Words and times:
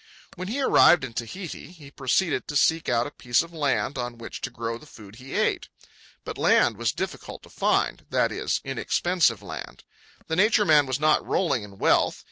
When 0.33 0.47
he 0.47 0.59
arrived 0.59 1.03
in 1.03 1.13
Tahiti, 1.13 1.69
he 1.71 1.91
proceeded 1.91 2.47
to 2.47 2.55
seek 2.55 2.89
out 2.89 3.05
a 3.05 3.11
piece 3.11 3.43
of 3.43 3.53
land 3.53 3.99
on 3.99 4.17
which 4.17 4.41
to 4.41 4.49
grow 4.49 4.79
the 4.79 4.87
food 4.87 5.17
he 5.17 5.35
ate. 5.35 5.67
But 6.25 6.39
land 6.39 6.75
was 6.77 6.91
difficult 6.91 7.43
to 7.43 7.51
find—that 7.51 8.31
is, 8.31 8.61
inexpensive 8.63 9.43
land. 9.43 9.83
The 10.25 10.35
Nature 10.35 10.65
Man 10.65 10.87
was 10.87 10.99
not 10.99 11.23
rolling 11.23 11.61
in 11.61 11.77
wealth. 11.77 12.19